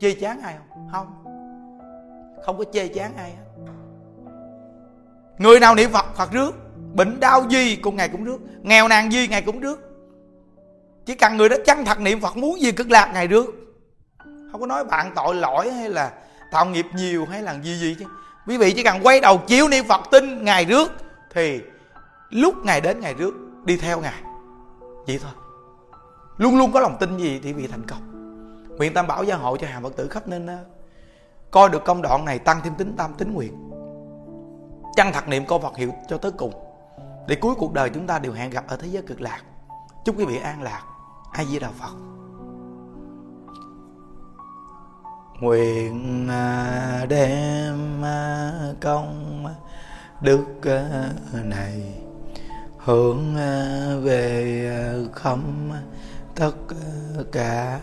chê 0.00 0.14
chán 0.14 0.40
ai 0.40 0.54
không? 0.58 0.88
Không 0.92 1.35
không 2.44 2.58
có 2.58 2.64
chê 2.72 2.88
chán 2.88 3.16
ai 3.16 3.30
hết. 3.30 3.72
Người 5.38 5.60
nào 5.60 5.74
niệm 5.74 5.90
phật 5.92 6.06
phật 6.16 6.32
rước. 6.32 6.52
Bệnh 6.94 7.20
đau 7.20 7.46
gì 7.50 7.76
cũng 7.76 7.96
ngày 7.96 8.08
cũng 8.08 8.24
rước. 8.24 8.38
Nghèo 8.62 8.88
nàn 8.88 9.12
gì 9.12 9.28
ngày 9.28 9.42
cũng 9.42 9.60
rước. 9.60 9.80
Chỉ 11.06 11.14
cần 11.14 11.36
người 11.36 11.48
đó 11.48 11.56
chân 11.66 11.84
thật 11.84 12.00
niệm 12.00 12.20
phật, 12.20 12.36
muốn 12.36 12.60
gì 12.60 12.72
cực 12.72 12.90
lạc 12.90 13.10
ngày 13.14 13.26
rước. 13.26 13.46
Không 14.52 14.60
có 14.60 14.66
nói 14.66 14.84
bạn 14.84 15.12
tội 15.14 15.34
lỗi 15.34 15.72
hay 15.72 15.88
là 15.88 16.12
tạo 16.52 16.66
nghiệp 16.66 16.86
nhiều 16.94 17.26
hay 17.30 17.42
là 17.42 17.58
gì 17.62 17.76
gì 17.76 17.96
chứ. 17.98 18.04
Quý 18.46 18.56
vị 18.56 18.72
chỉ 18.72 18.82
cần 18.82 19.00
quay 19.02 19.20
đầu 19.20 19.38
chiếu 19.46 19.68
niệm 19.68 19.84
phật 19.88 20.00
tin 20.10 20.44
ngày 20.44 20.64
rước, 20.64 20.92
thì 21.34 21.60
lúc 22.30 22.54
ngày 22.64 22.80
đến 22.80 23.00
ngày 23.00 23.14
rước, 23.14 23.34
đi 23.64 23.76
theo 23.76 24.00
ngài. 24.00 24.22
Vậy 25.06 25.18
thôi. 25.22 25.32
Luôn 26.36 26.58
luôn 26.58 26.72
có 26.72 26.80
lòng 26.80 26.96
tin 27.00 27.18
gì 27.18 27.40
thì 27.42 27.52
bị 27.52 27.66
thành 27.66 27.82
công. 27.88 28.00
Nguyện 28.76 28.94
tam 28.94 29.06
bảo 29.06 29.24
gia 29.24 29.36
hộ 29.36 29.56
cho 29.56 29.66
hàng 29.66 29.82
phật 29.82 29.96
tử 29.96 30.08
khắp 30.08 30.28
nên 30.28 30.46
coi 31.50 31.68
được 31.68 31.84
công 31.84 32.02
đoạn 32.02 32.24
này 32.24 32.38
tăng 32.38 32.60
thêm 32.64 32.74
tính 32.74 32.94
tam 32.96 33.14
tính 33.14 33.34
nguyện 33.34 33.66
chăng 34.96 35.12
thật 35.12 35.28
niệm 35.28 35.46
câu 35.46 35.58
Phật 35.58 35.76
hiệu 35.76 35.92
cho 36.08 36.18
tới 36.18 36.32
cùng, 36.32 36.52
để 37.28 37.36
cuối 37.36 37.54
cuộc 37.58 37.72
đời 37.72 37.90
chúng 37.90 38.06
ta 38.06 38.18
đều 38.18 38.32
hẹn 38.32 38.50
gặp 38.50 38.64
ở 38.68 38.76
thế 38.76 38.88
giới 38.88 39.02
cực 39.02 39.20
lạc. 39.20 39.42
Chúc 40.04 40.18
quý 40.18 40.24
vị 40.24 40.36
an 40.36 40.62
lạc. 40.62 40.82
A 41.32 41.44
di 41.44 41.58
đà 41.58 41.70
phật. 41.70 41.92
Nguyện 45.40 46.28
à, 46.30 47.06
đem 47.08 48.04
à, 48.04 48.52
công 48.80 49.44
đức 50.20 50.44
à, 50.62 51.10
này 51.44 52.02
hướng 52.78 53.34
về 54.04 55.06
khắp 55.14 55.38
tất 56.34 56.52
cả 57.32 57.80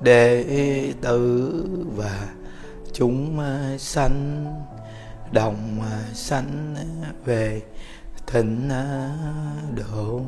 đệ 0.00 0.44
tử 1.00 1.52
và 1.96 2.28
chúng 2.98 3.40
à, 3.40 3.76
sanh 3.78 4.46
đồng 5.32 5.80
à, 5.82 6.00
sanh 6.14 6.74
à, 6.76 7.12
về 7.24 7.62
thịnh 8.26 8.68
độ. 9.76 10.20